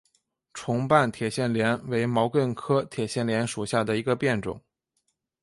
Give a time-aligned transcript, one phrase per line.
[0.51, 4.59] 重瓣铁线莲为毛茛科铁线莲属下的一个变种。